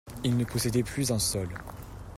[0.23, 1.47] Il ne possédait plus un sol.